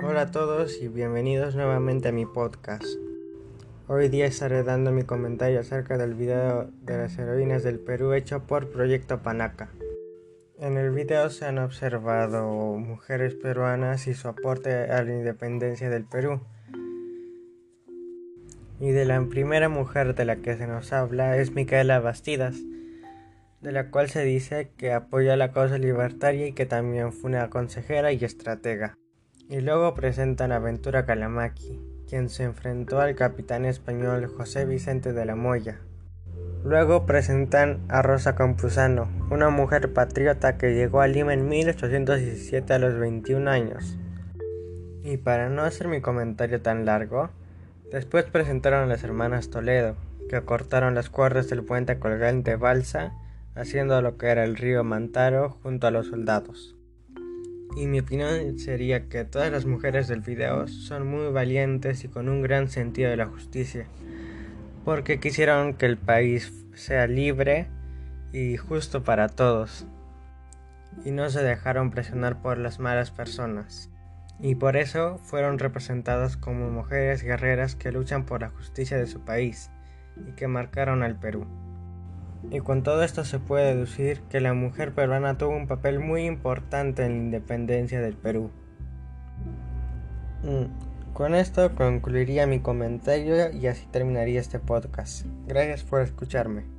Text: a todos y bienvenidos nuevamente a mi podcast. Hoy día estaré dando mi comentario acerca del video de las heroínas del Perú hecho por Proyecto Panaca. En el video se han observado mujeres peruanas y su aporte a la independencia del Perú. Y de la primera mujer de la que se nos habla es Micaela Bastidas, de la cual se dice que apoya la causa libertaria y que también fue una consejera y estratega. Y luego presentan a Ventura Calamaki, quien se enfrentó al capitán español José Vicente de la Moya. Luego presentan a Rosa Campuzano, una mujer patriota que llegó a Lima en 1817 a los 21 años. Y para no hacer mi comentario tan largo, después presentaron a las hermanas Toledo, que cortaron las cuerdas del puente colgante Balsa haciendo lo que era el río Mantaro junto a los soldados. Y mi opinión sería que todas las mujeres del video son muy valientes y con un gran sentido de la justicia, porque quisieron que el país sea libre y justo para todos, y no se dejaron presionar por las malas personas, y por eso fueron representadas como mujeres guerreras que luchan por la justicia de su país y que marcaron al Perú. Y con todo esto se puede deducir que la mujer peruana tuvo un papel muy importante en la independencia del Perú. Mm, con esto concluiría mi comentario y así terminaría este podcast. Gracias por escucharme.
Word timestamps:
a 0.00 0.30
todos 0.30 0.80
y 0.80 0.88
bienvenidos 0.88 1.54
nuevamente 1.54 2.08
a 2.08 2.12
mi 2.12 2.26
podcast. 2.26 2.84
Hoy 3.88 4.08
día 4.08 4.26
estaré 4.26 4.62
dando 4.62 4.92
mi 4.92 5.02
comentario 5.02 5.60
acerca 5.60 5.96
del 5.98 6.14
video 6.14 6.70
de 6.82 6.98
las 6.98 7.18
heroínas 7.18 7.62
del 7.62 7.78
Perú 7.78 8.12
hecho 8.12 8.46
por 8.46 8.70
Proyecto 8.70 9.22
Panaca. 9.22 9.70
En 10.58 10.76
el 10.76 10.90
video 10.90 11.30
se 11.30 11.46
han 11.46 11.58
observado 11.58 12.48
mujeres 12.76 13.34
peruanas 13.34 14.06
y 14.06 14.14
su 14.14 14.28
aporte 14.28 14.72
a 14.72 15.02
la 15.02 15.12
independencia 15.12 15.90
del 15.90 16.04
Perú. 16.04 16.40
Y 18.80 18.90
de 18.90 19.04
la 19.04 19.20
primera 19.22 19.68
mujer 19.68 20.14
de 20.14 20.24
la 20.24 20.36
que 20.36 20.56
se 20.56 20.66
nos 20.66 20.92
habla 20.92 21.38
es 21.38 21.52
Micaela 21.52 21.98
Bastidas, 22.00 22.56
de 23.62 23.72
la 23.72 23.90
cual 23.90 24.10
se 24.10 24.24
dice 24.24 24.70
que 24.76 24.92
apoya 24.92 25.36
la 25.36 25.52
causa 25.52 25.78
libertaria 25.78 26.46
y 26.46 26.52
que 26.52 26.66
también 26.66 27.12
fue 27.12 27.30
una 27.30 27.50
consejera 27.50 28.12
y 28.12 28.24
estratega. 28.24 28.96
Y 29.48 29.60
luego 29.60 29.94
presentan 29.94 30.52
a 30.52 30.58
Ventura 30.58 31.04
Calamaki, 31.04 31.78
quien 32.08 32.30
se 32.30 32.44
enfrentó 32.44 33.00
al 33.00 33.14
capitán 33.14 33.66
español 33.66 34.26
José 34.26 34.64
Vicente 34.64 35.12
de 35.12 35.24
la 35.26 35.36
Moya. 35.36 35.80
Luego 36.64 37.04
presentan 37.04 37.80
a 37.88 38.00
Rosa 38.00 38.34
Campuzano, 38.34 39.08
una 39.30 39.50
mujer 39.50 39.92
patriota 39.92 40.56
que 40.56 40.74
llegó 40.74 41.02
a 41.02 41.08
Lima 41.08 41.34
en 41.34 41.46
1817 41.46 42.72
a 42.72 42.78
los 42.78 42.98
21 42.98 43.50
años. 43.50 43.98
Y 45.02 45.18
para 45.18 45.50
no 45.50 45.62
hacer 45.62 45.88
mi 45.88 46.00
comentario 46.00 46.62
tan 46.62 46.86
largo, 46.86 47.28
después 47.92 48.24
presentaron 48.24 48.84
a 48.84 48.86
las 48.86 49.04
hermanas 49.04 49.50
Toledo, 49.50 49.96
que 50.30 50.40
cortaron 50.40 50.94
las 50.94 51.10
cuerdas 51.10 51.50
del 51.50 51.62
puente 51.64 51.98
colgante 51.98 52.56
Balsa 52.56 53.12
haciendo 53.54 54.00
lo 54.00 54.16
que 54.16 54.28
era 54.28 54.44
el 54.44 54.56
río 54.56 54.82
Mantaro 54.84 55.50
junto 55.62 55.86
a 55.86 55.90
los 55.90 56.06
soldados. 56.06 56.73
Y 57.76 57.86
mi 57.86 58.00
opinión 58.00 58.58
sería 58.58 59.08
que 59.08 59.24
todas 59.24 59.50
las 59.50 59.66
mujeres 59.66 60.06
del 60.08 60.20
video 60.20 60.68
son 60.68 61.06
muy 61.06 61.32
valientes 61.32 62.04
y 62.04 62.08
con 62.08 62.28
un 62.28 62.40
gran 62.40 62.68
sentido 62.68 63.10
de 63.10 63.16
la 63.16 63.26
justicia, 63.26 63.86
porque 64.84 65.18
quisieron 65.18 65.74
que 65.74 65.86
el 65.86 65.96
país 65.96 66.52
sea 66.74 67.06
libre 67.06 67.66
y 68.32 68.56
justo 68.56 69.02
para 69.02 69.28
todos, 69.28 69.86
y 71.04 71.10
no 71.10 71.28
se 71.30 71.42
dejaron 71.42 71.90
presionar 71.90 72.40
por 72.42 72.58
las 72.58 72.78
malas 72.78 73.10
personas, 73.10 73.90
y 74.40 74.54
por 74.54 74.76
eso 74.76 75.18
fueron 75.18 75.58
representadas 75.58 76.36
como 76.36 76.70
mujeres 76.70 77.22
guerreras 77.22 77.74
que 77.74 77.92
luchan 77.92 78.24
por 78.24 78.40
la 78.40 78.50
justicia 78.50 78.96
de 78.96 79.06
su 79.06 79.20
país 79.20 79.70
y 80.28 80.32
que 80.32 80.48
marcaron 80.48 81.02
al 81.02 81.18
Perú. 81.18 81.46
Y 82.50 82.60
con 82.60 82.82
todo 82.82 83.02
esto 83.02 83.24
se 83.24 83.38
puede 83.38 83.74
deducir 83.74 84.20
que 84.30 84.40
la 84.40 84.54
mujer 84.54 84.92
peruana 84.92 85.38
tuvo 85.38 85.56
un 85.56 85.66
papel 85.66 86.00
muy 86.00 86.24
importante 86.24 87.04
en 87.04 87.12
la 87.12 87.18
independencia 87.18 88.00
del 88.00 88.14
Perú. 88.14 88.50
Mm, 90.42 91.12
con 91.14 91.34
esto 91.34 91.74
concluiría 91.74 92.46
mi 92.46 92.60
comentario 92.60 93.50
y 93.52 93.66
así 93.66 93.86
terminaría 93.90 94.40
este 94.40 94.58
podcast. 94.58 95.26
Gracias 95.46 95.82
por 95.82 96.02
escucharme. 96.02 96.73